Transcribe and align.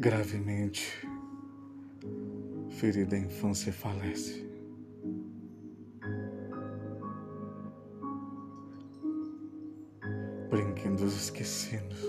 gravemente 0.00 1.06
ferida 2.70 3.14
a 3.16 3.18
infância 3.18 3.70
falece. 3.70 4.48
Brinquedos 10.48 11.14
esquecidos. 11.14 12.00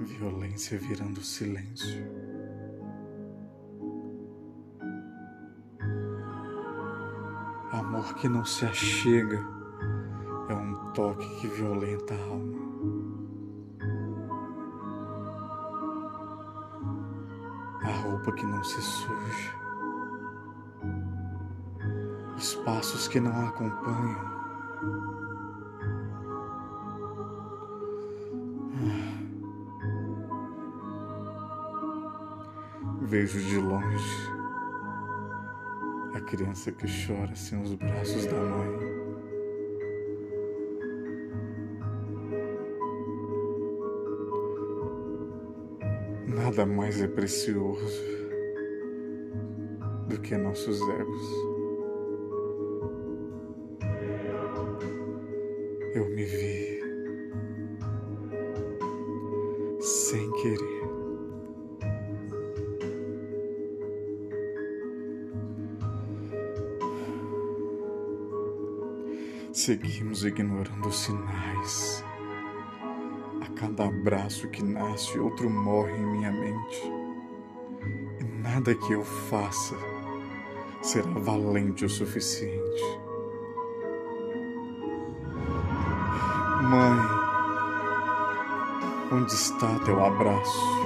Violência 0.00 0.76
virando 0.76 1.20
silêncio. 1.20 2.04
Amor 7.70 8.16
que 8.16 8.28
não 8.28 8.44
se 8.44 8.64
achega 8.64 9.38
é 10.48 10.54
um 10.54 10.92
toque 10.94 11.40
que 11.40 11.46
violenta 11.46 12.14
a 12.14 12.24
alma. 12.24 12.67
A 17.88 17.90
roupa 17.90 18.32
que 18.32 18.44
não 18.44 18.62
se 18.62 18.80
suja 18.82 19.58
os 22.38 22.54
passos 22.54 23.08
que 23.08 23.18
não 23.18 23.48
acompanham. 23.48 24.38
Vejo 33.00 33.40
de 33.40 33.58
longe 33.58 34.30
a 36.14 36.20
criança 36.20 36.70
que 36.70 36.86
chora 36.86 37.34
sem 37.34 37.60
os 37.60 37.74
braços 37.74 38.26
da 38.26 38.34
mãe. 38.34 38.97
Nada 46.48 46.64
mais 46.64 46.98
é 47.02 47.06
precioso 47.06 48.02
do 50.08 50.18
que 50.18 50.34
nossos 50.34 50.80
egos. 50.80 51.22
eu 55.94 56.08
me 56.08 56.24
vi 56.24 56.80
sem 59.78 60.32
querer. 60.40 60.88
Seguimos 69.52 70.24
ignorando 70.24 70.88
os 70.88 70.96
sinais. 70.96 72.07
A 73.48 73.52
cada 73.52 73.86
abraço 73.86 74.46
que 74.48 74.62
nasce, 74.62 75.18
outro 75.18 75.48
morre 75.48 75.92
em 75.92 76.06
minha 76.06 76.30
mente. 76.30 76.82
E 78.20 78.24
nada 78.42 78.74
que 78.74 78.92
eu 78.92 79.02
faça 79.02 79.74
será 80.82 81.10
valente 81.12 81.86
o 81.86 81.88
suficiente. 81.88 82.82
Mãe, 86.62 86.98
onde 89.12 89.32
está 89.32 89.78
teu 89.80 90.04
abraço? 90.04 90.78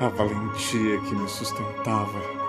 A 0.00 0.08
valentia 0.08 0.98
que 1.00 1.14
me 1.14 1.28
sustentava. 1.28 2.43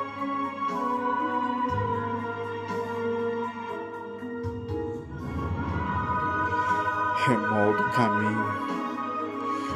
Remoldo 7.26 7.82
o 7.82 7.92
caminho, 7.92 8.46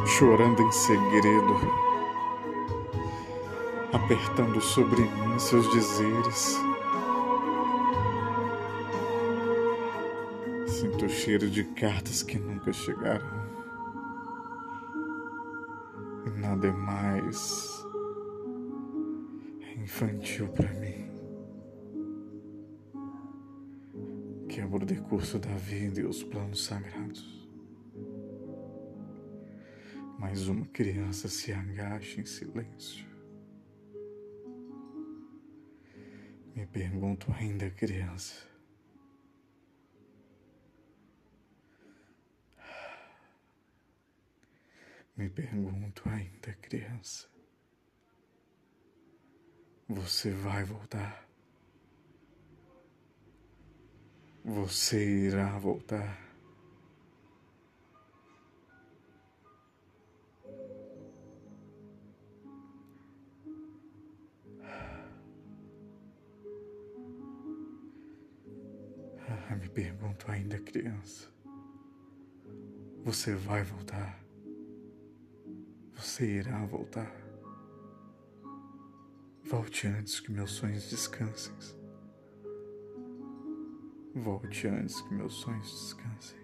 chorando 0.06 0.62
em 0.62 0.72
segredo, 0.72 1.56
apertando 3.92 4.62
sobre 4.62 5.02
mim 5.02 5.40
seus 5.40 5.68
dizeres. 5.72 6.62
Sinto 10.68 11.06
o 11.08 11.10
cheiro 11.10 11.50
de 11.50 11.64
cartas 11.64 12.22
que 12.22 12.38
nunca 12.38 12.72
chegaram. 12.72 13.28
E 16.28 16.40
nada 16.40 16.68
é 16.68 16.72
mais 16.72 17.84
infantil 19.76 20.50
para 20.50 20.70
mim. 20.74 21.09
Quebro 24.60 24.84
o 24.84 24.86
decurso 24.86 25.40
da 25.40 25.56
vida 25.56 26.02
e 26.02 26.04
os 26.04 26.22
planos 26.22 26.66
sagrados. 26.66 27.48
Mais 30.20 30.50
uma 30.50 30.66
criança 30.66 31.30
se 31.30 31.54
agacha 31.54 32.20
em 32.20 32.26
silêncio. 32.26 33.08
Me 36.54 36.68
pergunto 36.68 37.32
ainda, 37.32 37.70
criança. 37.70 38.46
Me 45.16 45.30
pergunto 45.30 46.04
ainda, 46.10 46.54
criança. 46.62 47.30
Você 49.88 50.32
vai 50.32 50.66
voltar? 50.66 51.29
Você 54.52 55.28
irá 55.28 55.60
voltar? 55.60 56.20
Ah, 69.28 69.56
me 69.56 69.70
pergunto 69.70 70.32
ainda, 70.32 70.58
criança. 70.58 71.30
Você 73.04 73.36
vai 73.36 73.64
voltar? 73.64 74.20
Você 75.94 76.26
irá 76.26 76.66
voltar. 76.66 77.16
Volte 79.44 79.86
antes 79.86 80.20
que 80.20 80.32
meus 80.32 80.54
sonhos 80.54 80.90
descansem. 80.90 81.79
Volte 84.20 84.68
antes 84.68 85.00
que 85.02 85.14
meus 85.14 85.34
sonhos 85.36 85.72
descansem. 85.72 86.38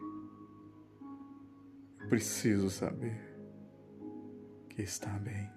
Eu 1.99 2.07
preciso 2.07 2.69
saber 2.69 3.19
que 4.69 4.81
está 4.81 5.09
bem 5.19 5.51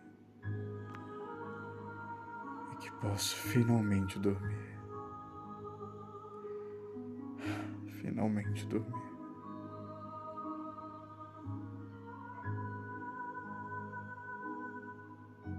e 2.72 2.76
que 2.76 2.90
posso 3.00 3.36
finalmente 3.36 4.18
dormir. 4.18 4.78
Finalmente 8.00 8.66
dormir. 8.66 9.07